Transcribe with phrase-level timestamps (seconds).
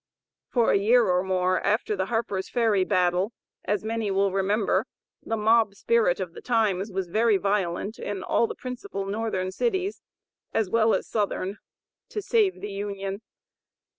[0.47, 3.33] For a year or more after the Harper's Ferry battle,
[3.65, 4.87] as many will remember,
[5.23, 10.01] the mob spirit of the times was very violent in all the principal northern cities,
[10.55, 11.59] as well as southern
[12.09, 13.21] ("to save the Union.")